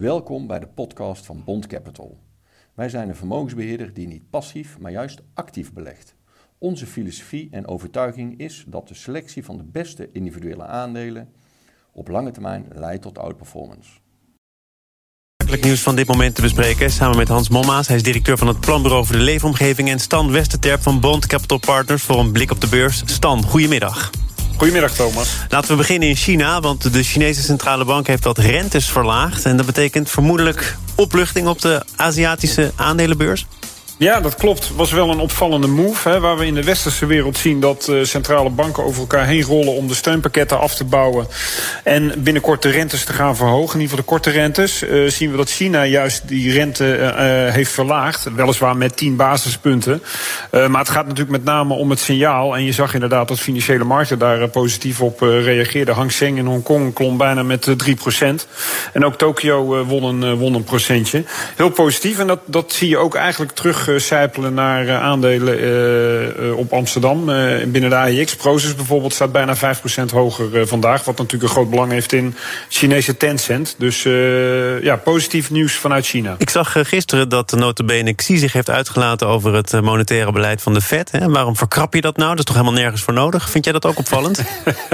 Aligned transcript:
Welkom 0.00 0.46
bij 0.46 0.58
de 0.58 0.66
podcast 0.66 1.26
van 1.26 1.42
Bond 1.44 1.66
Capital. 1.66 2.18
Wij 2.74 2.88
zijn 2.88 3.08
een 3.08 3.16
vermogensbeheerder 3.16 3.94
die 3.94 4.06
niet 4.06 4.30
passief, 4.30 4.78
maar 4.78 4.90
juist 4.90 5.20
actief 5.34 5.72
belegt. 5.72 6.14
Onze 6.58 6.86
filosofie 6.86 7.48
en 7.50 7.66
overtuiging 7.66 8.38
is 8.38 8.64
dat 8.68 8.88
de 8.88 8.94
selectie 8.94 9.44
van 9.44 9.56
de 9.56 9.62
beste 9.62 10.08
individuele 10.12 10.64
aandelen 10.64 11.28
op 11.92 12.08
lange 12.08 12.30
termijn 12.30 12.66
leidt 12.72 13.02
tot 13.02 13.18
outperformance. 13.18 13.90
nieuws 15.60 15.82
van 15.82 15.96
dit 15.96 16.06
moment 16.06 16.34
te 16.34 16.42
bespreken. 16.42 16.90
Samen 16.90 17.16
met 17.16 17.28
Hans 17.28 17.48
Mommaas. 17.48 17.86
Hij 17.86 17.96
is 17.96 18.02
directeur 18.02 18.38
van 18.38 18.48
het 18.48 18.60
Planbureau 18.60 19.06
voor 19.06 19.16
de 19.16 19.22
Leefomgeving. 19.22 19.88
En 19.88 19.98
Stan 19.98 20.30
Westerterp 20.30 20.82
van 20.82 21.00
Bond 21.00 21.26
Capital 21.26 21.58
Partners 21.58 22.02
voor 22.02 22.18
een 22.18 22.32
blik 22.32 22.50
op 22.50 22.60
de 22.60 22.68
beurs. 22.68 23.02
Stan, 23.06 23.42
goedemiddag. 23.42 24.10
Goedemiddag, 24.60 24.92
Thomas. 24.92 25.36
Laten 25.48 25.70
we 25.70 25.76
beginnen 25.76 26.08
in 26.08 26.16
China, 26.16 26.60
want 26.60 26.92
de 26.92 27.02
Chinese 27.02 27.42
centrale 27.42 27.84
bank 27.84 28.06
heeft 28.06 28.24
wat 28.24 28.38
rentes 28.38 28.90
verlaagd. 28.90 29.44
En 29.44 29.56
dat 29.56 29.66
betekent 29.66 30.10
vermoedelijk 30.10 30.76
opluchting 30.94 31.48
op 31.48 31.60
de 31.60 31.82
Aziatische 31.96 32.72
aandelenbeurs. 32.76 33.46
Ja, 34.00 34.20
dat 34.20 34.34
klopt. 34.34 34.70
was 34.74 34.92
wel 34.92 35.10
een 35.10 35.18
opvallende 35.18 35.66
move. 35.66 36.08
Hè, 36.08 36.20
waar 36.20 36.36
we 36.36 36.46
in 36.46 36.54
de 36.54 36.64
westerse 36.64 37.06
wereld 37.06 37.38
zien 37.38 37.60
dat 37.60 37.88
uh, 37.90 38.04
centrale 38.04 38.50
banken 38.50 38.84
over 38.84 39.00
elkaar 39.00 39.26
heen 39.26 39.42
rollen 39.42 39.72
om 39.72 39.88
de 39.88 39.94
steunpakketten 39.94 40.60
af 40.60 40.74
te 40.74 40.84
bouwen. 40.84 41.26
En 41.84 42.12
binnenkort 42.22 42.62
de 42.62 42.70
rentes 42.70 43.04
te 43.04 43.12
gaan 43.12 43.36
verhogen. 43.36 43.74
In 43.74 43.80
ieder 43.80 43.96
geval 43.98 44.04
de 44.04 44.10
korte 44.10 44.30
rentes. 44.30 44.82
Uh, 44.82 45.10
zien 45.10 45.30
we 45.30 45.36
dat 45.36 45.50
China 45.50 45.84
juist 45.84 46.28
die 46.28 46.52
rente 46.52 46.98
uh, 46.98 47.54
heeft 47.54 47.70
verlaagd. 47.72 48.26
Weliswaar 48.34 48.76
met 48.76 48.96
10 48.96 49.16
basispunten. 49.16 50.02
maar 50.50 50.80
het 50.80 50.88
gaat 50.88 51.06
natuurlijk 51.06 51.30
met 51.30 51.44
name 51.44 51.74
om 51.74 51.90
het 51.90 52.00
signaal. 52.00 52.56
En 52.56 52.64
je 52.64 52.72
zag 52.72 52.94
inderdaad 52.94 53.28
dat 53.28 53.40
financiële 53.40 53.84
markten 53.84 54.18
daar 54.18 54.48
positief 54.48 55.00
op 55.00 55.20
reageerden. 55.20 55.94
Hang 55.94 56.12
Seng 56.12 56.38
in 56.38 56.46
Hongkong 56.46 56.94
klom 56.94 57.16
bijna 57.16 57.42
met 57.42 57.68
3% 57.68 57.74
En 58.92 59.04
ook 59.04 59.18
Tokio 59.18 59.84
won, 59.84 60.04
een, 60.04 60.36
won 60.36 60.54
een 60.54 60.64
procentje. 60.64 61.24
Heel 61.56 61.70
positief. 61.70 62.18
En 62.18 62.26
dat, 62.26 62.40
dat 62.44 62.72
zie 62.72 62.88
je 62.88 62.98
ook 62.98 63.14
eigenlijk 63.14 63.52
terug 63.52 63.89
sijpelen 63.98 64.54
naar 64.54 64.88
eh, 64.88 65.02
aandelen 65.02 65.58
eh, 65.58 66.48
eh, 66.48 66.56
op 66.56 66.72
Amsterdam. 66.72 67.24
binnen 67.66 67.90
de 67.90 67.96
AIX. 67.96 68.36
Prozus 68.36 68.74
bijvoorbeeld 68.74 69.14
staat 69.14 69.32
bijna 69.32 69.56
5% 69.56 70.10
hoger 70.12 70.66
vandaag. 70.66 71.04
Wat 71.04 71.16
natuurlijk 71.16 71.42
een 71.42 71.56
groot 71.56 71.70
belang 71.70 71.92
heeft 71.92 72.12
in 72.12 72.34
Chinese 72.68 73.16
Tencent. 73.16 73.74
Dus 73.78 74.02
ja, 74.82 74.96
positief 74.96 75.50
nieuws 75.50 75.74
vanuit 75.74 76.06
China. 76.06 76.34
Ik 76.38 76.50
zag 76.50 76.76
gisteren 76.82 77.28
dat 77.28 77.50
de 77.50 77.56
notabene 77.56 78.14
Xi 78.14 78.36
zich 78.36 78.52
heeft 78.52 78.70
uitgelaten 78.70 79.26
over 79.26 79.54
het 79.54 79.80
monetaire 79.80 80.32
beleid 80.32 80.62
van 80.62 80.74
de 80.74 80.80
Fed. 80.80 81.10
Hè? 81.10 81.28
Waarom 81.28 81.56
verkrap 81.56 81.94
je 81.94 82.00
dat 82.00 82.16
nou? 82.16 82.30
Dat 82.30 82.38
is 82.38 82.44
toch 82.44 82.54
helemaal 82.54 82.80
nergens 82.80 83.02
voor 83.02 83.14
nodig? 83.14 83.50
Vind 83.50 83.64
jij 83.64 83.72
dat 83.72 83.86
ook 83.86 83.98
opvallend? 83.98 84.42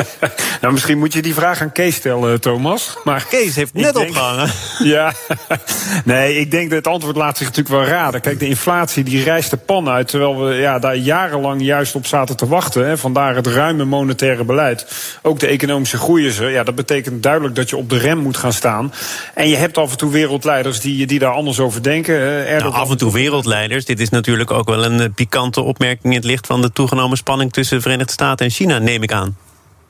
nou, 0.61 0.73
misschien 0.73 0.99
moet 0.99 1.13
je 1.13 1.23
die 1.23 1.35
vraag 1.35 1.61
aan 1.61 1.73
Kees 1.73 1.95
stellen, 1.95 2.41
Thomas. 2.41 2.97
Maar 3.05 3.27
Kees 3.29 3.55
heeft 3.55 3.75
net 3.75 3.95
denk... 3.95 4.09
opgehangen. 4.09 4.51
ja, 4.95 5.13
nee, 6.05 6.39
ik 6.39 6.51
denk 6.51 6.71
dat 6.71 6.79
het 6.79 6.87
antwoord 6.87 7.17
laat 7.17 7.37
zich 7.37 7.47
natuurlijk 7.47 7.75
wel 7.75 7.85
raden. 7.85 8.21
Kijk, 8.21 8.39
de 8.39 8.47
inflatie 8.47 8.67
die 8.95 9.23
rijst 9.23 9.51
de 9.51 9.57
pan 9.57 9.89
uit. 9.89 10.09
Terwijl 10.09 10.45
we 10.45 10.55
ja, 10.55 10.79
daar 10.79 10.97
jarenlang 10.97 11.63
juist 11.63 11.95
op 11.95 12.07
zaten 12.07 12.37
te 12.37 12.47
wachten. 12.47 12.87
Hè. 12.87 12.99
Vandaar 12.99 13.35
het 13.35 13.47
ruime 13.47 13.85
monetaire 13.85 14.45
beleid. 14.45 14.87
Ook 15.23 15.39
de 15.39 15.47
economische 15.47 15.99
groei 15.99 16.27
is 16.27 16.39
er. 16.39 16.51
Ja, 16.51 16.63
dat 16.63 16.75
betekent 16.75 17.23
duidelijk 17.23 17.55
dat 17.55 17.71
je 17.71 17.77
op 17.77 17.91
de 17.91 17.99
rem 17.99 18.19
moet 18.19 18.37
gaan 18.37 18.53
staan. 18.53 18.93
En 19.35 19.49
je 19.49 19.57
hebt 19.57 19.79
af 19.79 19.91
en 19.91 19.99
toe 19.99 20.13
wereldleiders 20.13 20.81
die, 20.81 21.07
die 21.07 21.19
daar 21.19 21.33
anders 21.33 21.61
over 21.61 21.83
denken. 21.83 22.45
Nou, 22.59 22.73
af 22.73 22.91
en 22.91 22.97
toe 22.97 23.13
wereldleiders. 23.13 23.85
Dit 23.85 24.01
is 24.01 24.09
natuurlijk 24.09 24.51
ook 24.51 24.69
wel 24.69 24.85
een 24.85 25.13
pikante 25.15 25.61
opmerking 25.61 26.13
in 26.13 26.19
het 26.19 26.25
licht 26.25 26.47
van 26.47 26.63
de 26.63 26.73
toegenomen 26.73 27.17
spanning 27.17 27.53
tussen 27.53 27.77
de 27.77 27.83
Verenigde 27.83 28.13
Staten 28.13 28.47
en 28.47 28.53
China, 28.53 28.79
neem 28.79 29.03
ik 29.03 29.13
aan. 29.13 29.37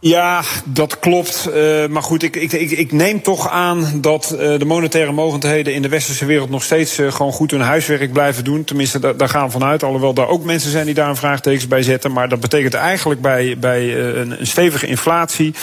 Ja, 0.06 0.42
dat 0.64 0.98
klopt. 0.98 1.48
Uh, 1.54 1.86
maar 1.86 2.02
goed, 2.02 2.22
ik, 2.22 2.36
ik, 2.36 2.52
ik, 2.52 2.92
neem 2.92 3.22
toch 3.22 3.48
aan 3.50 3.86
dat 4.00 4.30
uh, 4.32 4.58
de 4.58 4.64
monetaire 4.64 5.12
mogendheden 5.12 5.74
in 5.74 5.82
de 5.82 5.88
westerse 5.88 6.24
wereld 6.24 6.50
nog 6.50 6.62
steeds 6.62 6.98
uh, 6.98 7.12
gewoon 7.12 7.32
goed 7.32 7.50
hun 7.50 7.60
huiswerk 7.60 8.12
blijven 8.12 8.44
doen. 8.44 8.64
Tenminste, 8.64 8.98
da 8.98 9.12
daar 9.12 9.28
gaan 9.28 9.46
we 9.46 9.52
vanuit. 9.52 9.82
Alhoewel 9.82 10.14
daar 10.14 10.28
ook 10.28 10.44
mensen 10.44 10.70
zijn 10.70 10.86
die 10.86 10.94
daar 10.94 11.08
een 11.08 11.16
vraagtekens 11.16 11.68
bij 11.68 11.82
zetten. 11.82 12.12
Maar 12.12 12.28
dat 12.28 12.40
betekent 12.40 12.74
eigenlijk 12.74 13.20
bij, 13.20 13.56
bij 13.58 13.98
een, 13.98 14.40
een, 14.40 14.46
stevige 14.46 14.86
inflatie 14.86 15.54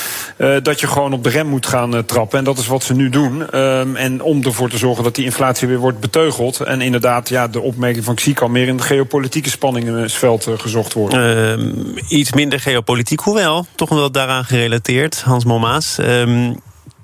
dat 0.62 0.80
je 0.80 0.88
gewoon 0.88 1.14
op 1.14 1.24
de 1.24 1.30
rem 1.30 1.48
moet 1.48 1.66
gaan 1.66 2.06
trappen. 2.06 2.40
En 2.40 2.46
dat 2.46 2.58
is 2.58 2.68
wat 2.68 2.84
ze 2.84 2.94
nu 2.94 3.10
doen. 3.10 3.60
Um, 3.60 3.96
en 3.96 4.22
om 4.22 4.44
ervoor 4.44 4.70
te 4.70 4.78
zorgen 4.78 5.04
dat 5.04 5.16
die 5.16 5.26
inflatie 5.26 5.68
weer 5.68 5.78
wordt 5.78 6.00
beteugeld. 6.00 6.60
En 6.60 6.82
inderdaad, 6.82 7.30
ja, 7.30 7.48
de 7.48 7.62
opmerking 7.62 8.06
van 8.06 8.16
Xi 8.16 8.34
kan 8.34 8.52
meer 8.52 8.68
in 8.68 8.76
het 8.76 8.86
geopolitieke 8.86 9.50
spanningenveld 9.50 10.48
gezocht 10.58 10.94
worden. 10.94 11.48
Ehm, 11.50 11.72
iets 12.08 12.34
minder 12.34 12.60
geopolitiek, 12.60 13.20
hoewel 13.20 13.66
toch 13.76 13.90
wel 13.90 14.12
daaraan 14.12 14.33
gerelateerd, 14.42 15.22
Hans 15.22 15.46
Momaas. 15.46 15.98
Um, 16.00 16.56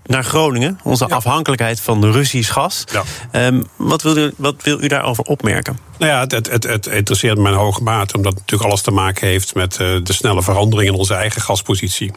naar 0.09 0.23
Groningen, 0.23 0.79
onze 0.83 1.07
afhankelijkheid 1.07 1.81
van 1.81 2.11
Russisch 2.11 2.53
gas. 2.53 2.83
Ja. 3.31 3.47
Um, 3.47 3.63
wat, 3.75 4.01
wil 4.01 4.17
u, 4.17 4.33
wat 4.37 4.55
wil 4.63 4.81
u 4.81 4.87
daarover 4.87 5.23
opmerken? 5.23 5.79
Nou 5.97 6.11
ja, 6.11 6.19
het, 6.19 6.51
het, 6.51 6.63
het 6.63 6.85
interesseert 6.87 7.37
me 7.37 7.49
in 7.49 7.55
hoge 7.55 7.83
mate, 7.83 8.15
omdat 8.15 8.31
het 8.31 8.41
natuurlijk 8.41 8.69
alles 8.69 8.81
te 8.81 8.91
maken 8.91 9.27
heeft 9.27 9.55
met 9.55 9.77
uh, 9.81 10.03
de 10.03 10.13
snelle 10.13 10.43
verandering 10.43 10.91
in 10.91 10.97
onze 10.97 11.13
eigen 11.13 11.41
gaspositie. 11.41 12.11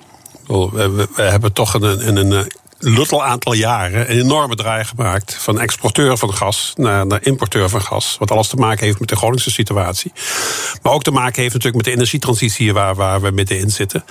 We, 0.47 0.69
we, 0.73 1.09
we 1.15 1.23
hebben 1.23 1.53
toch 1.53 1.75
een, 1.75 2.09
een, 2.09 2.17
een 2.17 2.53
luttel 2.85 3.25
aantal 3.25 3.53
jaren 3.53 4.11
een 4.11 4.19
enorme 4.19 4.55
draai 4.55 4.85
gemaakt. 4.85 5.35
Van 5.35 5.61
exporteur 5.61 6.17
van 6.19 6.35
gas 6.35 6.73
naar, 6.77 7.07
naar 7.07 7.21
importeur 7.23 7.69
van 7.69 7.83
gas. 7.83 8.17
Wat 8.19 8.31
alles 8.31 8.49
te 8.49 8.57
maken 8.57 8.85
heeft 8.87 9.01
met 9.01 9.09
de 9.09 9.17
Groningse 9.17 9.51
situatie. 9.51 10.13
Maar 10.83 10.93
ook 10.93 11.03
te 11.03 11.11
maken 11.11 11.43
heeft 11.43 11.55
natuurlijk 11.55 11.85
met 11.85 11.85
de 11.85 12.01
energietransitie 12.01 12.73
waar, 12.73 12.95
waar 12.95 13.21
we 13.21 13.31
middenin 13.31 13.71
zitten. 13.71 14.05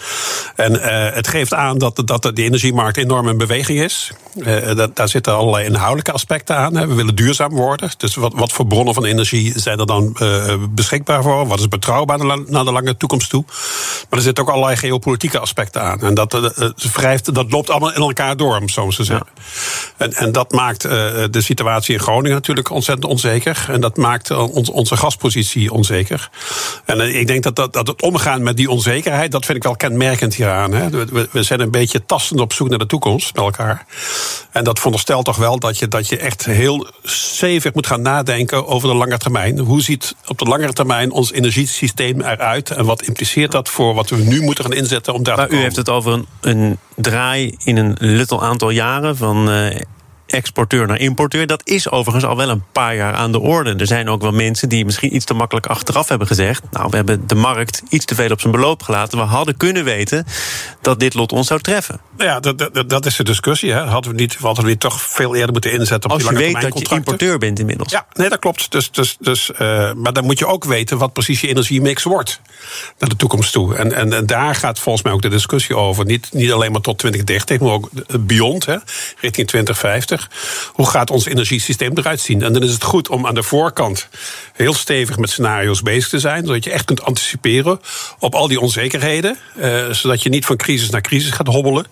En 0.55 0.73
uh, 0.73 1.13
het 1.13 1.27
geeft 1.27 1.53
aan 1.53 1.77
dat, 1.77 2.01
dat 2.05 2.21
de 2.21 2.43
energiemarkt 2.43 2.97
enorm 2.97 3.27
in 3.29 3.37
beweging 3.37 3.79
is. 3.79 4.11
Uh, 4.35 4.75
dat, 4.75 4.95
daar 4.95 5.07
zitten 5.07 5.35
allerlei 5.35 5.65
inhoudelijke 5.65 6.11
aspecten 6.11 6.55
aan. 6.55 6.73
We 6.73 6.93
willen 6.93 7.15
duurzaam 7.15 7.51
worden. 7.51 7.89
Dus 7.97 8.15
wat, 8.15 8.33
wat 8.35 8.51
voor 8.51 8.67
bronnen 8.67 8.93
van 8.93 9.05
energie 9.05 9.59
zijn 9.59 9.79
er 9.79 9.85
dan 9.85 10.17
beschikbaar 10.69 11.23
voor? 11.23 11.47
Wat 11.47 11.59
is 11.59 11.67
betrouwbaar 11.67 12.25
naar 12.25 12.65
de 12.65 12.71
lange 12.71 12.97
toekomst 12.97 13.29
toe? 13.29 13.43
Maar 14.09 14.19
er 14.19 14.25
zitten 14.25 14.43
ook 14.43 14.49
allerlei 14.49 14.77
geopolitieke 14.77 15.39
aspecten 15.39 15.81
aan. 15.81 15.99
En 15.99 16.13
dat, 16.13 16.53
wrijft, 16.93 17.33
dat 17.35 17.51
loopt 17.51 17.69
allemaal 17.69 17.93
in 17.93 18.01
elkaar 18.01 18.37
door 18.37 18.60
om 18.61 18.69
zo 18.69 18.89
te 18.89 19.03
zeggen. 19.03 19.27
En, 19.97 20.13
en 20.13 20.31
dat 20.31 20.51
maakt 20.51 20.85
uh, 20.85 20.91
de 21.31 21.41
situatie 21.41 21.93
in 21.93 21.99
Groningen 21.99 22.31
natuurlijk 22.31 22.69
ontzettend 22.69 23.11
onzeker. 23.11 23.65
En 23.67 23.81
dat 23.81 23.97
maakt 23.97 24.31
ons, 24.31 24.69
onze 24.69 24.97
gaspositie 24.97 25.71
onzeker. 25.71 26.29
En 26.85 26.97
uh, 26.99 27.19
ik 27.19 27.27
denk 27.27 27.43
dat, 27.43 27.55
dat, 27.55 27.73
dat 27.73 27.87
het 27.87 28.01
omgaan 28.01 28.43
met 28.43 28.57
die 28.57 28.69
onzekerheid, 28.69 29.31
dat 29.31 29.45
vind 29.45 29.57
ik 29.57 29.63
wel 29.63 29.75
kenmerkend 29.75 30.35
hieraan. 30.35 30.73
Hè. 30.73 30.89
We, 30.89 31.29
we 31.31 31.43
zijn 31.43 31.59
een 31.59 31.71
beetje 31.71 32.05
tastend 32.05 32.39
op 32.39 32.53
zoek 32.53 32.69
naar 32.69 32.79
de 32.79 32.85
toekomst 32.85 33.35
met 33.35 33.43
elkaar. 33.43 33.85
En 34.51 34.63
dat 34.63 34.77
veronderstelt 34.77 35.25
toch 35.25 35.37
wel 35.37 35.59
dat 35.59 35.77
je, 35.77 35.87
dat 35.87 36.07
je 36.07 36.17
echt 36.17 36.45
heel 36.45 36.87
stevig 37.03 37.73
moet 37.73 37.87
gaan 37.87 38.01
nadenken 38.01 38.67
over 38.67 38.89
de 38.89 38.95
lange 38.95 39.17
termijn. 39.17 39.59
Hoe 39.59 39.81
ziet 39.81 40.15
op 40.27 40.37
de 40.37 40.45
langere 40.45 40.73
termijn 40.73 41.11
ons 41.11 41.31
energiesysteem 41.31 42.21
eruit? 42.21 42.71
En 42.71 42.85
wat 42.85 43.01
impliceert 43.01 43.51
dat 43.51 43.69
voor 43.69 43.93
wat 43.93 44.09
we 44.09 44.17
nu 44.17 44.41
moeten 44.41 44.63
gaan 44.63 44.73
inzetten 44.73 45.13
om 45.13 45.23
daar 45.23 45.35
maar 45.35 45.45
te 45.45 45.49
komen? 45.49 45.63
U 45.63 45.65
heeft 45.65 45.75
het 45.75 45.89
over 45.89 46.13
een, 46.13 46.25
een 46.41 46.77
draai 46.95 47.55
in 47.63 47.77
een 47.77 47.95
luttel 47.99 48.43
aantal 48.51 48.69
jaren 48.69 49.17
van 49.17 49.49
uh, 49.49 49.81
exporteur 50.31 50.87
naar 50.87 50.99
importeur. 50.99 51.47
Dat 51.47 51.61
is 51.63 51.89
overigens 51.89 52.25
al 52.25 52.37
wel 52.37 52.49
een 52.49 52.63
paar 52.71 52.95
jaar 52.95 53.13
aan 53.13 53.31
de 53.31 53.39
orde. 53.39 53.75
Er 53.75 53.87
zijn 53.87 54.09
ook 54.09 54.21
wel 54.21 54.31
mensen 54.31 54.69
die 54.69 54.85
misschien 54.85 55.15
iets 55.15 55.25
te 55.25 55.33
makkelijk 55.33 55.65
achteraf 55.65 56.07
hebben 56.07 56.27
gezegd. 56.27 56.63
Nou, 56.71 56.89
we 56.89 56.95
hebben 56.95 57.27
de 57.27 57.35
markt 57.35 57.83
iets 57.89 58.05
te 58.05 58.15
veel 58.15 58.29
op 58.31 58.39
zijn 58.39 58.51
beloop 58.51 58.83
gelaten. 58.83 59.17
We 59.17 59.23
hadden 59.23 59.57
kunnen 59.57 59.83
weten 59.83 60.25
dat 60.81 60.99
dit 60.99 61.13
lot 61.13 61.31
ons 61.31 61.47
zou 61.47 61.59
treffen. 61.59 61.99
Nou 62.17 62.29
ja, 62.29 62.39
dat, 62.39 62.57
dat, 62.73 62.89
dat 62.89 63.05
is 63.05 63.15
de 63.15 63.23
discussie. 63.23 63.71
Hè. 63.71 63.79
Hadden 63.79 64.11
we 64.11 64.17
niet, 64.17 64.35
hadden 64.35 64.65
we 64.65 64.77
toch 64.77 65.01
veel 65.01 65.35
eerder 65.35 65.51
moeten 65.51 65.71
inzetten 65.71 66.09
op 66.09 66.15
Als 66.15 66.23
die 66.23 66.31
lange 66.31 66.47
je 66.47 66.53
weet 66.53 66.61
dat 66.61 66.89
je 66.89 66.95
importeur 66.95 67.37
bent 67.37 67.59
inmiddels. 67.59 67.91
Ja, 67.91 68.05
nee, 68.13 68.29
dat 68.29 68.39
klopt. 68.39 68.71
Dus, 68.71 68.91
dus, 68.91 69.17
dus, 69.19 69.49
uh, 69.49 69.57
maar 69.93 70.13
dan 70.13 70.23
moet 70.23 70.39
je 70.39 70.47
ook 70.47 70.63
weten 70.63 70.97
wat 70.97 71.13
precies 71.13 71.41
je 71.41 71.47
energiemix 71.47 72.03
wordt 72.03 72.41
naar 72.99 73.09
de 73.09 73.15
toekomst 73.15 73.51
toe. 73.51 73.75
En, 73.75 73.93
en, 73.93 74.13
en 74.13 74.25
daar 74.25 74.55
gaat 74.55 74.79
volgens 74.79 75.03
mij 75.03 75.13
ook 75.13 75.21
de 75.21 75.29
discussie 75.29 75.75
over. 75.75 76.05
Niet, 76.05 76.29
niet 76.31 76.51
alleen 76.51 76.71
maar 76.71 76.81
tot 76.81 76.97
2030, 76.97 77.59
maar 77.59 77.71
ook 77.71 77.89
beyond, 78.19 78.65
hè, 78.65 78.77
richting 79.19 79.47
2050. 79.47 80.20
Hoe 80.73 80.89
gaat 80.89 81.09
ons 81.09 81.25
energiesysteem 81.25 81.91
eruit 81.97 82.19
zien? 82.19 82.43
En 82.43 82.53
dan 82.53 82.63
is 82.63 82.73
het 82.73 82.83
goed 82.83 83.09
om 83.09 83.27
aan 83.27 83.35
de 83.35 83.43
voorkant 83.43 84.07
heel 84.53 84.73
stevig 84.73 85.17
met 85.17 85.29
scenario's 85.29 85.81
bezig 85.81 86.09
te 86.09 86.19
zijn, 86.19 86.45
zodat 86.45 86.63
je 86.63 86.71
echt 86.71 86.85
kunt 86.85 87.03
anticiperen 87.03 87.79
op 88.19 88.35
al 88.35 88.47
die 88.47 88.59
onzekerheden, 88.59 89.37
eh, 89.59 89.89
zodat 89.89 90.23
je 90.23 90.29
niet 90.29 90.45
van 90.45 90.57
crisis 90.57 90.89
naar 90.89 91.01
crisis 91.01 91.31
gaat 91.31 91.47
hobbelen, 91.47 91.85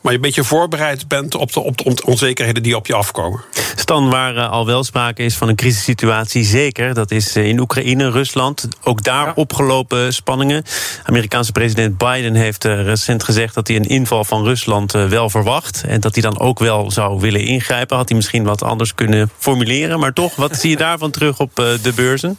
maar 0.00 0.12
je 0.12 0.18
een 0.18 0.24
beetje 0.24 0.44
voorbereid 0.44 1.08
bent 1.08 1.34
op 1.34 1.52
de, 1.52 1.60
op 1.60 1.76
de 1.76 2.04
onzekerheden 2.04 2.62
die 2.62 2.76
op 2.76 2.86
je 2.86 2.94
afkomen. 2.94 3.44
Stan, 3.76 4.10
waar 4.10 4.34
uh, 4.34 4.50
al 4.50 4.66
wel 4.66 4.84
sprake 4.84 5.22
is 5.22 5.34
van 5.34 5.48
een 5.48 5.56
crisissituatie, 5.56 6.44
zeker, 6.44 6.94
dat 6.94 7.10
is 7.10 7.36
uh, 7.36 7.46
in 7.46 7.60
Oekraïne, 7.60 8.10
Rusland, 8.10 8.68
ook 8.82 9.02
daar 9.02 9.26
ja. 9.26 9.32
opgelopen 9.34 10.14
spanningen. 10.14 10.64
Amerikaanse 11.04 11.52
president 11.52 11.98
Biden 11.98 12.34
heeft 12.34 12.64
uh, 12.64 12.82
recent 12.84 13.24
gezegd 13.24 13.54
dat 13.54 13.68
hij 13.68 13.76
een 13.76 13.88
inval 13.88 14.24
van 14.24 14.44
Rusland 14.44 14.92
wel 14.92 15.30
verwacht 15.30 15.84
en 15.86 16.00
dat 16.00 16.14
hij 16.14 16.22
dan 16.22 16.38
ook 16.38 16.58
wel 16.58 16.90
zou 16.90 17.20
willen 17.20 17.40
ingrijpen. 17.40 17.71
Had 17.72 18.08
hij 18.08 18.16
misschien 18.16 18.44
wat 18.44 18.62
anders 18.62 18.94
kunnen 18.94 19.30
formuleren, 19.38 19.98
maar 19.98 20.12
toch, 20.12 20.36
wat 20.36 20.56
zie 20.56 20.70
je 20.70 20.76
daarvan 20.76 21.10
terug 21.10 21.40
op 21.40 21.54
de 21.54 21.92
beurzen? 21.94 22.38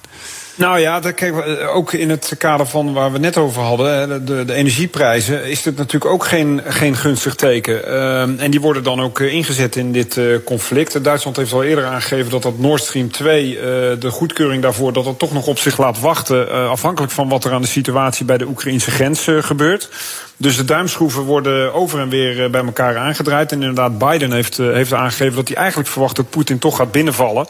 Nou 0.56 0.80
ja, 0.80 1.00
kijk, 1.00 1.34
ook 1.74 1.94
in 1.94 2.10
het 2.10 2.36
kader 2.38 2.66
van 2.66 2.94
waar 2.94 3.12
we 3.12 3.20
net 3.20 3.38
over 3.38 3.62
hadden, 3.62 4.26
de, 4.26 4.46
de 4.46 4.54
energieprijzen, 4.54 5.46
is 5.46 5.62
dit 5.62 5.78
natuurlijk 5.78 6.12
ook 6.12 6.26
geen, 6.26 6.62
geen 6.66 6.96
gunstig 6.96 7.36
teken. 7.36 7.82
Uh, 7.88 8.22
en 8.22 8.52
die 8.52 8.62
worden 8.62 8.84
dan 8.84 9.02
ook 9.02 9.20
ingezet 9.20 9.76
in 9.76 9.92
dit 9.92 10.16
uh, 10.16 10.38
conflict. 10.46 11.04
Duitsland 11.04 11.38
heeft 11.38 11.54
al 11.54 11.64
eerder 11.64 11.86
aangegeven 11.86 12.32
dat 12.32 12.42
dat 12.42 12.58
Nord 12.58 12.82
Stream 12.82 13.12
2, 13.12 13.56
uh, 13.56 13.62
de 14.00 14.10
goedkeuring 14.10 14.62
daarvoor, 14.62 14.94
dat 14.94 15.06
dat 15.06 15.20
toch 15.20 15.34
nog 15.34 15.48
op 15.48 15.60
zich 15.60 15.78
laat 15.78 16.00
wachten, 16.00 16.70
afhankelijk 16.70 17.12
van 17.12 17.30
wat 17.30 17.44
er 17.44 17.52
aan 17.52 17.62
de 17.62 17.68
situatie 17.68 18.26
bij 18.26 18.38
de 18.38 18.48
Oekraïnse 18.48 18.92
grens 18.92 19.28
gebeurt. 19.40 19.90
Dus 20.38 20.58
de 20.58 20.66
duimschroeven 20.66 21.22
worden 21.22 21.74
over 21.74 22.00
en 22.00 22.10
weer 22.10 22.50
bij 22.50 22.66
elkaar 22.66 22.98
aangedraaid. 22.98 23.52
En 23.52 23.60
inderdaad, 23.60 23.98
Biden 23.98 24.32
heeft, 24.32 24.58
heeft 24.58 24.94
aangegeven 24.94 25.36
dat 25.36 25.48
hij 25.48 25.58
eigenlijk 25.58 25.90
verwacht 25.90 26.16
dat 26.16 26.30
Poetin 26.30 26.60
toch 26.60 26.76
gaat 26.76 26.92
binnenvallen. 26.92 27.48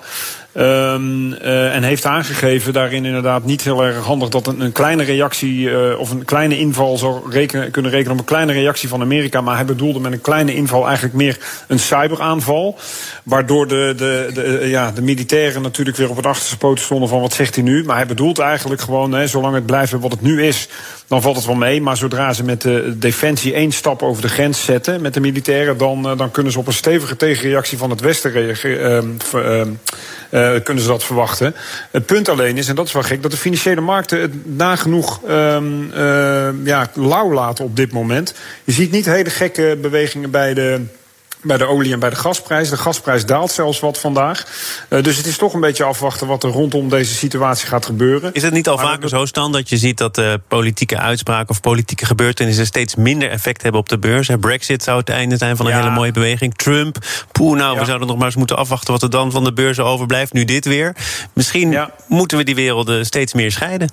Uh, 0.53 1.75
en 1.75 1.83
heeft 1.83 2.05
aangegeven 2.05 2.73
daarin 2.93 3.15
inderdaad 3.15 3.45
niet 3.45 3.61
heel 3.61 3.83
erg 3.83 4.05
handig 4.05 4.29
dat 4.29 4.47
een, 4.47 4.59
een 4.59 4.71
kleine 4.71 5.03
reactie 5.03 5.59
uh, 5.59 5.99
of 5.99 6.11
een 6.11 6.25
kleine 6.25 6.57
inval 6.57 6.97
zou 6.97 7.29
kunnen 7.71 7.91
rekenen 7.91 8.11
op 8.11 8.19
een 8.19 8.25
kleine 8.25 8.53
reactie 8.53 8.89
van 8.89 9.01
Amerika. 9.01 9.41
Maar 9.41 9.55
hij 9.55 9.65
bedoelde 9.65 9.99
met 9.99 10.11
een 10.11 10.21
kleine 10.21 10.55
inval 10.55 10.85
eigenlijk 10.85 11.15
meer 11.15 11.37
een 11.67 11.79
cyberaanval. 11.79 12.77
Waardoor 13.23 13.67
de, 13.67 13.93
de, 13.97 14.29
de, 14.33 14.59
uh, 14.61 14.69
ja, 14.69 14.91
de 14.91 15.01
militairen 15.01 15.61
natuurlijk 15.61 15.97
weer 15.97 16.09
op 16.09 16.15
het 16.15 16.25
achterste 16.25 16.57
poten 16.57 16.83
stonden 16.83 17.09
van 17.09 17.21
wat 17.21 17.33
zegt 17.33 17.55
hij 17.55 17.63
nu. 17.63 17.83
Maar 17.83 17.95
hij 17.95 18.05
bedoelt 18.05 18.39
eigenlijk 18.39 18.81
gewoon, 18.81 19.11
hè, 19.11 19.27
zolang 19.27 19.55
het 19.55 19.65
blijft 19.65 19.91
wat 19.91 20.11
het 20.11 20.21
nu 20.21 20.43
is, 20.43 20.67
dan 21.07 21.21
valt 21.21 21.35
het 21.35 21.45
wel 21.45 21.55
mee. 21.55 21.81
Maar 21.81 21.97
zodra 21.97 22.33
ze 22.33 22.43
met 22.43 22.61
de 22.61 22.95
defensie 22.97 23.53
één 23.53 23.71
stap 23.71 24.01
over 24.01 24.21
de 24.21 24.29
grens 24.29 24.65
zetten 24.65 25.01
met 25.01 25.13
de 25.13 25.19
militairen, 25.19 25.77
dan, 25.77 26.17
dan 26.17 26.31
kunnen 26.31 26.51
ze 26.51 26.59
op 26.59 26.67
een 26.67 26.73
stevige 26.73 27.15
tegenreactie 27.15 27.77
van 27.77 27.89
het 27.89 28.01
Westen 28.01 28.31
kunnen 30.63 30.83
ze 30.83 30.87
dat 30.87 31.03
verwachten. 31.03 31.55
Het 31.91 32.05
punt 32.05 32.29
alleen 32.29 32.57
is, 32.57 32.67
en 32.67 32.75
dat 32.75 32.82
is 32.87 32.93
wel 32.93 33.03
gek, 33.03 33.21
dat 33.21 33.31
de 33.31 33.37
financiële 33.37 33.81
markten 33.81 34.21
het 34.21 34.55
nagenoeg 34.55 35.21
um, 35.29 35.91
uh, 35.95 36.49
ja, 36.63 36.89
lauw 36.93 37.33
laten 37.33 37.65
op 37.65 37.75
dit 37.75 37.91
moment. 37.91 38.33
Je 38.63 38.71
ziet 38.71 38.91
niet 38.91 39.05
hele 39.05 39.29
gekke 39.29 39.77
bewegingen 39.81 40.31
bij 40.31 40.53
de 40.53 40.81
bij 41.43 41.57
de 41.57 41.65
olie 41.65 41.93
en 41.93 41.99
bij 41.99 42.09
de 42.09 42.15
gasprijs. 42.15 42.69
De 42.69 42.77
gasprijs 42.77 43.25
daalt 43.25 43.51
zelfs 43.51 43.79
wat 43.79 43.99
vandaag. 43.99 44.45
Uh, 44.89 45.03
dus 45.03 45.17
het 45.17 45.25
is 45.25 45.37
toch 45.37 45.53
een 45.53 45.59
beetje 45.59 45.83
afwachten 45.83 46.27
wat 46.27 46.43
er 46.43 46.49
rondom 46.49 46.89
deze 46.89 47.13
situatie 47.13 47.67
gaat 47.67 47.85
gebeuren. 47.85 48.33
Is 48.33 48.43
het 48.43 48.53
niet 48.53 48.67
al 48.67 48.75
maar 48.75 48.85
vaker 48.85 49.09
zo, 49.09 49.25
Stan, 49.25 49.51
dat 49.51 49.69
je 49.69 49.77
ziet 49.77 49.97
dat 49.97 50.17
uh, 50.17 50.33
politieke 50.47 50.97
uitspraken 50.97 51.49
of 51.49 51.61
politieke 51.61 52.05
gebeurtenissen 52.05 52.65
steeds 52.65 52.95
minder 52.95 53.29
effect 53.29 53.61
hebben 53.61 53.81
op 53.81 53.89
de 53.89 53.99
beurs? 53.99 54.29
Brexit 54.39 54.83
zou 54.83 54.97
het 54.99 55.09
einde 55.09 55.37
zijn 55.37 55.55
van 55.55 55.65
een 55.65 55.71
ja. 55.71 55.79
hele 55.79 55.91
mooie 55.91 56.11
beweging. 56.11 56.55
Trump, 56.55 56.97
poeh, 57.31 57.57
nou, 57.57 57.73
ja. 57.73 57.79
we 57.79 57.85
zouden 57.85 58.07
nog 58.07 58.17
maar 58.17 58.25
eens 58.25 58.35
moeten 58.35 58.57
afwachten 58.57 58.93
wat 58.93 59.01
er 59.01 59.09
dan 59.09 59.31
van 59.31 59.43
de 59.43 59.53
beurzen 59.53 59.85
overblijft. 59.85 60.33
Nu 60.33 60.45
dit 60.45 60.65
weer. 60.65 60.95
Misschien 61.33 61.71
ja. 61.71 61.91
moeten 62.07 62.37
we 62.37 62.43
die 62.43 62.55
werelden 62.55 63.05
steeds 63.05 63.33
meer 63.33 63.51
scheiden. 63.51 63.89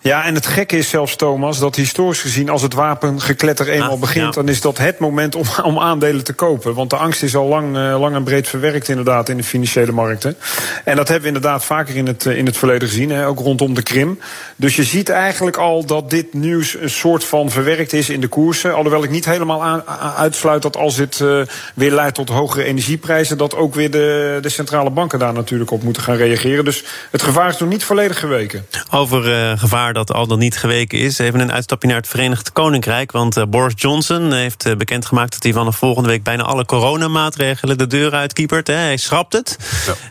Ja, 0.00 0.24
en 0.24 0.34
het 0.34 0.46
gekke 0.46 0.76
is 0.76 0.88
zelfs, 0.88 1.16
Thomas, 1.16 1.58
dat 1.58 1.76
historisch 1.76 2.20
gezien, 2.20 2.48
als 2.48 2.62
het 2.62 2.74
wapengekletter 2.74 3.68
eenmaal 3.68 3.90
ah, 3.90 4.00
begint, 4.00 4.24
ja. 4.24 4.30
dan 4.30 4.48
is 4.48 4.60
dat 4.60 4.78
het 4.78 4.98
moment 4.98 5.34
om, 5.34 5.44
om 5.62 5.78
aandelen 5.78 6.24
te 6.24 6.32
kopen. 6.32 6.74
Want 6.74 6.90
de 6.90 6.96
angst 6.96 7.22
is 7.22 7.36
al 7.36 7.46
lang, 7.46 7.76
uh, 7.76 8.00
lang 8.00 8.14
en 8.14 8.24
breed 8.24 8.48
verwerkt, 8.48 8.88
inderdaad, 8.88 9.28
in 9.28 9.36
de 9.36 9.42
financiële 9.42 9.92
markten. 9.92 10.36
En 10.84 10.96
dat 10.96 11.08
hebben 11.08 11.30
we 11.30 11.34
inderdaad 11.34 11.64
vaker 11.64 11.96
in 11.96 12.06
het, 12.06 12.24
in 12.24 12.46
het 12.46 12.56
verleden 12.56 12.88
gezien, 12.88 13.10
hè, 13.10 13.26
ook 13.26 13.38
rondom 13.38 13.74
de 13.74 13.82
Krim. 13.82 14.20
Dus 14.56 14.76
je 14.76 14.84
ziet 14.84 15.08
eigenlijk 15.08 15.56
al 15.56 15.84
dat 15.84 16.10
dit 16.10 16.34
nieuws 16.34 16.76
een 16.80 16.90
soort 16.90 17.24
van 17.24 17.50
verwerkt 17.50 17.92
is 17.92 18.10
in 18.10 18.20
de 18.20 18.28
koersen. 18.28 18.74
Alhoewel 18.74 19.04
ik 19.04 19.10
niet 19.10 19.24
helemaal 19.24 19.62
aan, 19.64 19.82
uitsluit 20.16 20.62
dat 20.62 20.76
als 20.76 20.96
dit 20.96 21.18
uh, 21.18 21.40
weer 21.74 21.92
leidt 21.92 22.14
tot 22.14 22.28
hogere 22.28 22.64
energieprijzen, 22.64 23.38
dat 23.38 23.56
ook 23.56 23.74
weer 23.74 23.90
de, 23.90 24.38
de 24.42 24.48
centrale 24.48 24.90
banken 24.90 25.18
daar 25.18 25.32
natuurlijk 25.32 25.70
op 25.70 25.82
moeten 25.82 26.02
gaan 26.02 26.16
reageren. 26.16 26.64
Dus 26.64 26.84
het 27.10 27.22
gevaar 27.22 27.48
is 27.48 27.58
nog 27.58 27.68
niet 27.68 27.84
volledig 27.84 28.18
geweken. 28.18 28.66
Over 28.90 29.28
uh, 29.28 29.58
gevaar 29.72 29.92
dat 29.92 30.12
al 30.12 30.26
dan 30.26 30.38
niet 30.38 30.56
geweken 30.56 30.98
is. 30.98 31.18
Even 31.18 31.40
een 31.40 31.52
uitstapje 31.52 31.88
naar 31.88 31.96
het 31.96 32.08
Verenigd 32.08 32.52
Koninkrijk. 32.52 33.12
Want 33.12 33.36
uh, 33.36 33.44
Boris 33.44 33.72
Johnson 33.76 34.32
heeft 34.32 34.66
uh, 34.66 34.74
bekendgemaakt 34.74 35.32
dat 35.32 35.42
hij 35.42 35.52
vanaf 35.52 35.76
volgende 35.76 36.08
week 36.08 36.22
bijna 36.22 36.42
alle 36.42 36.64
coronamaatregelen 36.64 37.78
de 37.78 37.86
deur 37.86 38.12
uitkiepert. 38.12 38.66
Hè. 38.66 38.74
Hij 38.74 38.96
schrapt 38.96 39.32
het. 39.32 39.58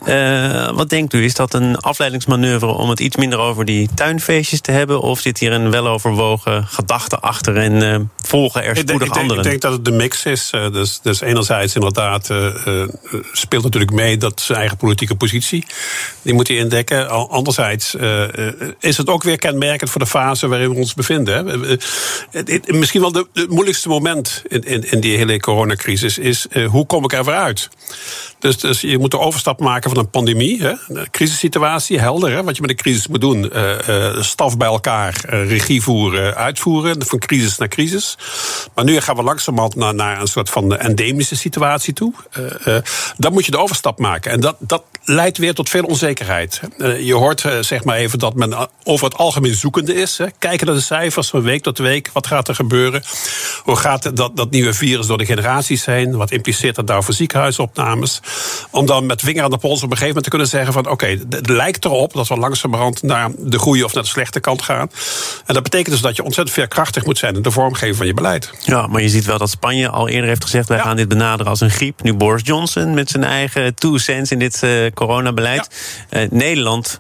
Ja. 0.05 0.67
Uh, 0.67 0.75
wat 0.75 0.89
denkt 0.89 1.13
u? 1.13 1.23
Is 1.23 1.33
dat 1.33 1.53
een 1.53 1.77
afleidingsmanoeuvre 1.77 2.71
om 2.71 2.89
het 2.89 2.99
iets 2.99 3.15
minder 3.15 3.39
over 3.39 3.65
die 3.65 3.89
tuinfeestjes 3.93 4.61
te 4.61 4.71
hebben? 4.71 5.01
Of 5.01 5.19
zit 5.19 5.39
hier 5.39 5.51
een 5.51 5.71
weloverwogen 5.71 6.67
gedachte 6.67 7.19
achter 7.19 7.57
en 7.57 8.09
volgen 8.31 8.63
er 8.63 8.77
spoedig 8.77 9.07
ik 9.07 9.15
anderen? 9.15 9.37
Ik 9.37 9.49
denk 9.49 9.61
dat 9.61 9.71
het 9.71 9.85
de 9.85 9.91
mix 9.91 10.25
is. 10.25 10.49
dus, 10.49 10.99
dus 11.01 11.21
enerzijds 11.21 11.75
inderdaad 11.75 12.29
speelt 13.31 13.63
natuurlijk 13.63 13.91
mee 13.91 14.17
dat 14.17 14.41
zijn 14.41 14.57
eigen 14.57 14.77
politieke 14.77 15.15
positie. 15.15 15.65
Die 16.21 16.33
moet 16.33 16.47
hij 16.47 16.57
indekken. 16.57 17.29
Anderzijds 17.29 17.95
is 18.79 18.97
het 18.97 19.09
ook 19.09 19.23
weer 19.23 19.37
kenmerkend 19.37 19.89
voor 19.89 20.01
de 20.01 20.07
fase 20.07 20.47
waarin 20.47 20.69
we 20.69 20.75
ons 20.75 20.93
bevinden. 20.93 21.47
Hè. 21.47 21.77
Misschien 22.65 23.01
wel 23.01 23.25
het 23.33 23.49
moeilijkste 23.49 23.89
moment 23.89 24.41
in, 24.47 24.63
in, 24.63 24.91
in 24.91 24.99
die 24.99 25.17
hele 25.17 25.39
coronacrisis 25.39 26.17
is 26.17 26.45
uh, 26.51 26.69
hoe 26.69 26.85
kom 26.85 27.03
ik 27.03 27.13
er 27.13 27.25
weer 27.25 27.35
uit? 27.35 27.69
Dus, 28.39 28.57
dus 28.57 28.81
je 28.81 28.97
moet 28.97 29.11
de 29.11 29.19
overstap 29.19 29.59
maken 29.59 29.89
van 29.89 29.99
een 29.99 30.09
pandemie, 30.09 30.61
hè, 30.61 30.73
een 30.87 31.09
crisissituatie, 31.11 31.99
helder. 31.99 32.31
Hè, 32.31 32.43
wat 32.43 32.55
je 32.55 32.61
met 32.61 32.69
een 32.69 32.75
crisis 32.75 33.07
moet 33.07 33.21
doen. 33.21 33.49
Uh, 33.53 33.87
uh, 33.89 34.21
staf 34.21 34.57
bij 34.57 34.67
elkaar, 34.67 35.23
uh, 35.25 35.49
regie 35.49 35.81
voeren, 35.81 36.35
uitvoeren. 36.35 37.05
Van 37.05 37.19
crisis 37.19 37.57
naar 37.57 37.67
crisis. 37.67 38.17
Maar 38.75 38.83
nu 38.83 39.01
gaan 39.01 39.15
we 39.15 39.23
langzamerhand 39.23 39.75
naar, 39.75 39.95
naar 39.95 40.21
een 40.21 40.27
soort 40.27 40.49
van 40.49 40.77
endemische 40.77 41.35
situatie 41.35 41.93
toe. 41.93 42.13
dan 43.17 43.33
moet 43.33 43.45
je 43.45 43.51
de 43.51 43.57
overstap 43.57 43.99
maken. 43.99 44.31
En 44.31 44.39
dat, 44.39 44.55
dat 44.59 44.83
leidt 45.03 45.37
weer 45.37 45.53
tot 45.53 45.69
veel 45.69 45.83
onzekerheid. 45.83 46.61
je 46.99 47.13
hoort 47.13 47.45
zeg 47.61 47.83
maar 47.83 47.97
even 47.97 48.19
dat 48.19 48.33
men 48.33 48.69
over 48.83 49.05
het 49.05 49.17
algemeen 49.17 49.55
zoekende 49.55 49.93
is. 49.93 50.17
Hè. 50.17 50.25
Kijken 50.39 50.65
naar 50.65 50.75
de 50.75 50.81
cijfers 50.81 51.29
van 51.29 51.41
week 51.41 51.63
tot 51.63 51.77
week. 51.77 52.09
Wat 52.13 52.27
gaat 52.27 52.47
er 52.47 52.55
gebeuren? 52.55 53.03
Hoe 53.63 53.75
gaat 53.75 54.15
dat, 54.15 54.37
dat 54.37 54.51
nieuwe 54.51 54.73
virus 54.73 55.07
door 55.07 55.17
de 55.17 55.25
generaties 55.25 55.85
heen? 55.85 56.17
Wat 56.17 56.31
impliceert 56.31 56.75
dat 56.75 56.85
nou 56.85 57.03
voor 57.03 57.13
ziekenhuisopnames? 57.13 58.19
Om 58.71 58.85
dan 58.85 59.05
met 59.05 59.21
vinger 59.21 59.43
aan 59.43 59.49
de 59.49 59.57
pols 59.57 59.83
op 59.83 59.91
een 59.91 59.97
gegeven 59.97 60.07
moment 60.07 60.23
te 60.23 60.29
kunnen 60.29 60.47
zeggen 60.47 60.73
van... 60.73 60.83
oké, 60.83 60.91
okay, 60.91 61.19
het 61.29 61.49
lijkt 61.49 61.85
erop 61.85 62.13
dat 62.13 62.27
we 62.27 62.37
langzamerhand 62.37 63.03
naar 63.03 63.29
de 63.37 63.57
goede 63.57 63.85
of 63.85 63.93
naar 63.93 64.03
de 64.03 64.09
slechte 64.09 64.39
kant 64.39 64.61
gaan. 64.61 64.91
En 65.45 65.53
dat 65.53 65.63
betekent 65.63 65.89
dus 65.89 66.01
dat 66.01 66.15
je 66.15 66.23
ontzettend 66.23 66.55
veerkrachtig 66.55 67.05
moet 67.05 67.17
zijn... 67.17 67.35
in 67.35 67.41
de 67.41 67.51
vormgeving 67.51 67.95
van 67.95 68.07
je 68.07 68.13
beleid. 68.13 68.51
Ja, 68.59 68.87
maar 68.87 69.01
je 69.01 69.09
ziet 69.09 69.25
wel 69.25 69.37
dat 69.37 69.49
Spanje 69.49 69.89
al 69.89 70.09
eerder 70.09 70.29
heeft 70.29 70.43
gezegd... 70.43 70.67
wij 70.67 70.77
ja. 70.77 70.83
gaan 70.83 70.95
dit 70.95 71.07
benaderen 71.07 71.51
als 71.51 71.61
een 71.61 71.71
griep. 71.71 72.03
Nu 72.03 72.13
Boris 72.13 72.41
Johnson 72.45 72.93
met 72.93 73.09
zijn 73.09 73.23
eigen 73.23 73.75
two 73.75 73.97
cents 73.97 74.31
in 74.31 74.39
dit 74.39 74.63
coronabeleid. 74.93 75.69
Ja. 76.09 76.21
Uh, 76.21 76.29
Nederland 76.31 76.99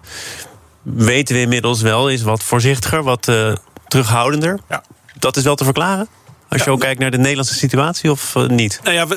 weten 0.83 1.35
we 1.35 1.41
inmiddels 1.41 1.81
wel, 1.81 2.09
is 2.09 2.21
wat 2.21 2.43
voorzichtiger, 2.43 3.03
wat 3.03 3.27
uh, 3.27 3.55
terughoudender. 3.87 4.59
Ja. 4.69 4.83
Dat 5.19 5.37
is 5.37 5.43
wel 5.43 5.55
te 5.55 5.63
verklaren? 5.63 6.07
Als 6.51 6.63
je 6.63 6.69
ook 6.69 6.79
kijkt 6.79 6.99
naar 6.99 7.11
de 7.11 7.17
Nederlandse 7.17 7.53
situatie 7.53 8.11
of 8.11 8.35
uh, 8.35 8.47
niet? 8.47 8.79
Nou 8.83 8.95
ja, 8.95 9.07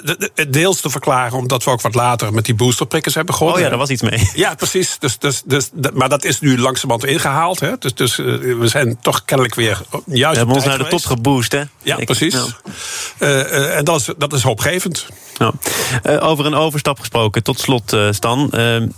deels 0.48 0.80
te 0.80 0.90
verklaren 0.90 1.38
omdat 1.38 1.64
we 1.64 1.70
ook 1.70 1.80
wat 1.80 1.94
later 1.94 2.32
met 2.32 2.44
die 2.44 2.54
boosterprikkers 2.54 3.14
hebben 3.14 3.34
gehoord. 3.34 3.54
Oh 3.54 3.60
ja, 3.60 3.68
daar 3.68 3.78
was 3.78 3.88
iets 3.88 4.02
mee. 4.02 4.30
Ja, 4.34 4.54
precies. 4.54 4.96
Dus, 4.98 5.18
dus, 5.18 5.42
dus, 5.44 5.70
maar 5.94 6.08
dat 6.08 6.24
is 6.24 6.40
nu 6.40 6.58
langzamerhand 6.58 7.10
ingehaald. 7.10 7.60
Hè. 7.60 7.78
Dus, 7.78 7.94
dus 7.94 8.18
uh, 8.18 8.58
we 8.58 8.68
zijn 8.68 8.98
toch 9.00 9.24
kennelijk 9.24 9.54
weer 9.54 9.82
juist. 10.06 10.32
We 10.32 10.36
hebben 10.38 10.54
ons 10.54 10.64
naar 10.64 10.78
de 10.78 10.86
top 10.86 11.04
geboost, 11.04 11.52
hè? 11.52 11.62
Ja, 11.82 11.96
Ik, 11.96 12.04
precies. 12.04 12.34
Nou. 12.34 12.50
Uh, 13.18 13.76
en 13.76 13.84
dat 13.84 14.00
is, 14.00 14.08
dat 14.18 14.32
is 14.32 14.42
hoopgevend. 14.42 15.06
Nou, 15.38 15.54
uh, 16.06 16.28
over 16.28 16.46
een 16.46 16.54
overstap 16.54 16.98
gesproken, 16.98 17.42
tot 17.42 17.60
slot 17.60 17.96
Stan. 18.10 18.52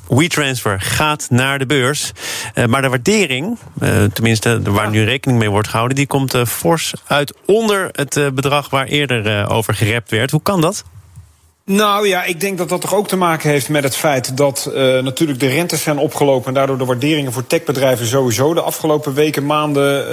WeTransfer 0.08 0.80
gaat 0.80 1.26
naar 1.30 1.58
de 1.58 1.66
beurs. 1.66 2.12
maar 2.66 2.82
de 2.82 2.88
waardering, 2.88 3.58
tenminste 4.12 4.62
waar 4.62 4.90
nu 4.90 5.04
rekening 5.04 5.38
mee 5.38 5.50
wordt 5.50 5.68
gehouden... 5.68 5.96
die 5.96 6.06
komt 6.06 6.34
fors 6.48 6.92
uit 7.06 7.34
onder 7.46 7.88
het 7.92 8.25
bedrag 8.34 8.70
waar 8.70 8.86
eerder 8.86 9.48
over 9.48 9.74
gerept 9.74 10.10
werd. 10.10 10.30
Hoe 10.30 10.42
kan 10.42 10.60
dat? 10.60 10.84
Nou 11.70 12.08
ja, 12.08 12.24
ik 12.24 12.40
denk 12.40 12.58
dat 12.58 12.68
dat 12.68 12.80
toch 12.80 12.94
ook 12.94 13.08
te 13.08 13.16
maken 13.16 13.50
heeft 13.50 13.68
met 13.68 13.84
het 13.84 13.96
feit 13.96 14.36
dat 14.36 14.70
uh, 14.74 14.74
natuurlijk 15.02 15.40
de 15.40 15.48
rentes 15.48 15.82
zijn 15.82 15.98
opgelopen. 15.98 16.48
En 16.48 16.54
daardoor 16.54 16.78
de 16.78 16.84
waarderingen 16.84 17.32
voor 17.32 17.46
techbedrijven 17.46 18.06
sowieso 18.06 18.54
de 18.54 18.60
afgelopen 18.60 19.14
weken, 19.14 19.46
maanden 19.46 20.06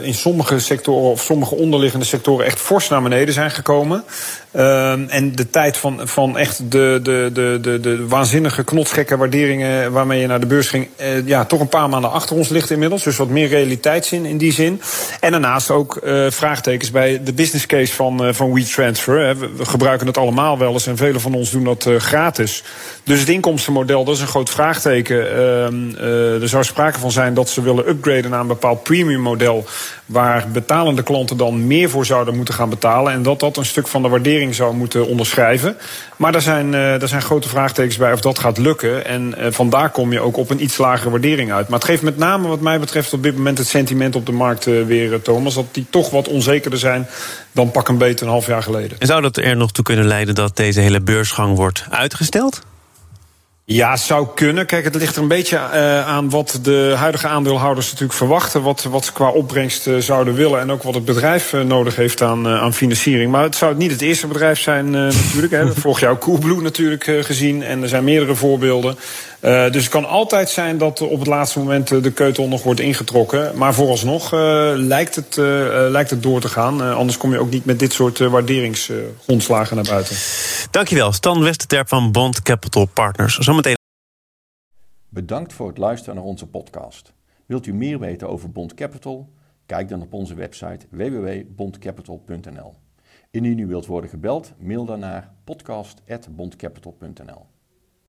uh, 0.00 0.06
in 0.06 0.14
sommige 0.14 0.58
sectoren 0.58 1.10
of 1.10 1.22
sommige 1.22 1.54
onderliggende 1.54 2.04
sectoren 2.04 2.46
echt 2.46 2.58
fors 2.58 2.88
naar 2.88 3.02
beneden 3.02 3.34
zijn 3.34 3.50
gekomen. 3.50 4.04
Uh, 4.52 5.14
en 5.14 5.34
de 5.34 5.50
tijd 5.50 5.76
van, 5.76 6.00
van 6.04 6.38
echt 6.38 6.70
de, 6.70 7.00
de, 7.02 7.30
de, 7.32 7.58
de, 7.60 7.80
de 7.80 8.06
waanzinnige 8.06 8.64
knotsgekke 8.64 9.16
waarderingen 9.16 9.92
waarmee 9.92 10.20
je 10.20 10.26
naar 10.26 10.40
de 10.40 10.46
beurs 10.46 10.68
ging, 10.68 10.88
uh, 11.00 11.26
ja, 11.26 11.44
toch 11.44 11.60
een 11.60 11.68
paar 11.68 11.88
maanden 11.88 12.10
achter 12.10 12.36
ons 12.36 12.48
ligt 12.48 12.70
inmiddels. 12.70 13.02
Dus 13.02 13.16
wat 13.16 13.28
meer 13.28 13.48
realiteitszin 13.48 14.24
in 14.24 14.38
die 14.38 14.52
zin. 14.52 14.80
En 15.20 15.30
daarnaast 15.30 15.70
ook 15.70 16.00
vraagtekens 16.28 16.90
bij 16.90 17.20
de 17.24 17.32
business 17.32 17.66
case 17.66 17.94
van, 17.94 18.34
van 18.34 18.54
WeTransfer. 18.54 19.38
We 19.38 19.64
gebruiken 19.64 20.06
het 20.06 20.18
allemaal 20.18 20.58
wel 20.58 20.76
en 20.86 20.96
velen 20.96 21.20
van 21.20 21.34
ons 21.34 21.50
doen 21.50 21.64
dat 21.64 21.88
gratis. 21.98 22.62
Dus 23.04 23.20
het 23.20 23.28
inkomstenmodel, 23.28 24.04
dat 24.04 24.14
is 24.14 24.20
een 24.20 24.26
groot 24.26 24.50
vraagteken. 24.50 25.36
Ehm, 25.36 26.04
er 26.42 26.48
zou 26.48 26.64
sprake 26.64 26.98
van 26.98 27.10
zijn 27.10 27.34
dat 27.34 27.48
ze 27.48 27.62
willen 27.62 27.88
upgraden 27.88 28.30
naar 28.30 28.40
een 28.40 28.46
bepaald 28.46 28.82
premium 28.82 29.20
model. 29.20 29.64
Waar 30.06 30.48
betalende 30.52 31.02
klanten 31.02 31.36
dan 31.36 31.66
meer 31.66 31.90
voor 31.90 32.06
zouden 32.06 32.36
moeten 32.36 32.54
gaan 32.54 32.68
betalen. 32.68 33.12
En 33.12 33.22
dat 33.22 33.40
dat 33.40 33.56
een 33.56 33.64
stuk 33.64 33.86
van 33.86 34.02
de 34.02 34.08
waardering 34.08 34.54
zou 34.54 34.74
moeten 34.74 35.06
onderschrijven. 35.06 35.76
Maar 36.16 36.32
daar 36.32 36.42
zijn, 36.42 36.70
daar 36.70 37.08
zijn 37.08 37.22
grote 37.22 37.48
vraagtekens 37.48 37.96
bij 37.96 38.12
of 38.12 38.20
dat 38.20 38.38
gaat 38.38 38.58
lukken. 38.58 39.04
En 39.04 39.34
vandaar 39.54 39.90
kom 39.90 40.12
je 40.12 40.20
ook 40.20 40.36
op 40.36 40.50
een 40.50 40.62
iets 40.62 40.78
lagere 40.78 41.10
waardering 41.10 41.52
uit. 41.52 41.68
Maar 41.68 41.78
het 41.78 41.88
geeft 41.88 42.02
met 42.02 42.16
name, 42.16 42.48
wat 42.48 42.60
mij 42.60 42.80
betreft, 42.80 43.12
op 43.12 43.22
dit 43.22 43.36
moment 43.36 43.58
het 43.58 43.66
sentiment 43.66 44.16
op 44.16 44.26
de 44.26 44.32
markt 44.32 44.64
weer, 44.64 45.22
Thomas. 45.22 45.54
Dat 45.54 45.66
die 45.72 45.86
toch 45.90 46.10
wat 46.10 46.28
onzekerder 46.28 46.78
zijn 46.78 47.06
dan 47.58 47.70
pak 47.70 47.88
een 47.88 47.98
beter 47.98 48.26
een 48.26 48.32
half 48.32 48.46
jaar 48.46 48.62
geleden. 48.62 48.98
En 48.98 49.06
zou 49.06 49.22
dat 49.22 49.36
er 49.36 49.56
nog 49.56 49.72
toe 49.72 49.84
kunnen 49.84 50.06
leiden 50.06 50.34
dat 50.34 50.56
deze 50.56 50.80
hele 50.80 51.00
beursgang 51.00 51.56
wordt 51.56 51.84
uitgesteld? 51.90 52.60
Ja, 53.64 53.96
zou 53.96 54.26
kunnen. 54.34 54.66
Kijk, 54.66 54.84
het 54.84 54.94
ligt 54.94 55.16
er 55.16 55.22
een 55.22 55.28
beetje 55.28 55.56
uh, 55.56 56.06
aan 56.06 56.30
wat 56.30 56.58
de 56.62 56.94
huidige 56.96 57.26
aandeelhouders 57.26 57.86
natuurlijk 57.86 58.18
verwachten. 58.18 58.62
Wat, 58.62 58.82
wat 58.82 59.04
ze 59.04 59.12
qua 59.12 59.30
opbrengst 59.30 59.86
uh, 59.86 59.98
zouden 59.98 60.34
willen. 60.34 60.60
En 60.60 60.72
ook 60.72 60.82
wat 60.82 60.94
het 60.94 61.04
bedrijf 61.04 61.52
uh, 61.52 61.60
nodig 61.60 61.96
heeft 61.96 62.22
aan, 62.22 62.46
aan 62.48 62.74
financiering. 62.74 63.30
Maar 63.30 63.42
het 63.42 63.56
zou 63.56 63.76
niet 63.76 63.90
het 63.90 64.00
eerste 64.00 64.26
bedrijf 64.26 64.60
zijn 64.60 64.90
natuurlijk. 64.90 65.52
Hè. 65.52 65.74
Vorig 65.80 66.00
jaar 66.00 66.18
Coolblue 66.18 66.62
natuurlijk 66.62 67.04
gezien. 67.04 67.62
En 67.62 67.82
er 67.82 67.88
zijn 67.88 68.04
meerdere 68.04 68.34
voorbeelden. 68.34 68.98
Dus 69.40 69.82
het 69.82 69.88
kan 69.88 70.04
altijd 70.04 70.48
zijn 70.48 70.78
dat 70.78 71.00
op 71.00 71.18
het 71.18 71.28
laatste 71.28 71.58
moment 71.58 71.88
de 71.88 72.12
keutel 72.12 72.48
nog 72.48 72.62
wordt 72.62 72.80
ingetrokken. 72.80 73.58
Maar 73.58 73.74
vooralsnog 73.74 74.32
lijkt, 74.74 75.14
het, 75.14 75.36
lijkt 75.90 76.10
het 76.10 76.22
door 76.22 76.40
te 76.40 76.48
gaan. 76.48 76.80
anders 76.80 77.18
kom 77.18 77.32
je 77.32 77.38
ook 77.38 77.50
niet 77.50 77.64
met 77.64 77.78
dit 77.78 77.92
soort 77.92 78.18
waarderingsgrondslagen 78.18 79.76
naar 79.76 79.84
buiten. 79.84 80.16
Dankjewel. 80.70 81.12
Stan 81.12 81.42
Westerterp 81.42 81.88
van 81.88 82.12
Bond 82.12 82.42
Capital 82.42 82.86
Partners. 82.86 83.38
Bedankt 85.08 85.52
voor 85.52 85.68
het 85.68 85.78
luisteren 85.78 86.14
naar 86.14 86.24
onze 86.24 86.46
podcast. 86.46 87.12
Wilt 87.46 87.66
u 87.66 87.74
meer 87.74 87.98
weten 87.98 88.28
over 88.28 88.50
Bond 88.50 88.74
Capital? 88.74 89.32
Kijk 89.66 89.88
dan 89.88 90.02
op 90.02 90.12
onze 90.12 90.34
website 90.34 90.86
www.bondcapital.nl. 90.90 92.74
Indien 93.30 93.58
u 93.58 93.66
wilt 93.66 93.86
worden 93.86 94.10
gebeld, 94.10 94.52
mail 94.58 94.84
dan 94.84 94.98
naar 94.98 95.32
podcast.bondcapital.nl. 95.44 97.46